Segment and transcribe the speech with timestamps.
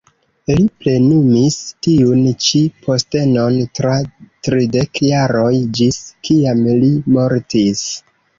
[0.51, 1.57] Li plenumis
[1.87, 3.93] tiun ĉi postenon tra
[4.49, 7.87] tridek jaroj, ĝis kiam li mortis.